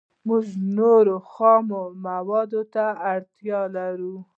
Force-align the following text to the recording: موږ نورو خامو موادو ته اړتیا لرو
موږ 0.27 0.45
نورو 0.77 1.15
خامو 1.31 1.83
موادو 2.05 2.61
ته 2.73 2.85
اړتیا 3.13 3.59
لرو 3.75 4.15